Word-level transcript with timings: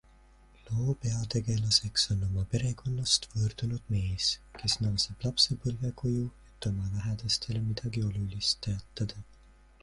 Loo 0.67 0.93
peategelaseks 1.01 2.05
on 2.15 2.23
oma 2.27 2.45
perekonnast 2.53 3.27
võõrdunud 3.33 3.93
mees, 3.97 4.31
kes 4.63 4.79
naaseb 4.87 5.27
lapsepõlvekoju, 5.27 6.25
et 6.55 6.69
oma 6.73 6.91
lähedastele 6.97 7.63
midagi 7.69 8.07
olulist 8.09 8.65
teatada. 8.69 9.25